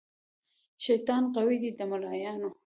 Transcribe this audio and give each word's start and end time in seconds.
شیطان 0.85 1.23
قوي 1.35 1.57
دی 1.63 1.69
د 1.79 1.81
ملایانو 1.91 2.49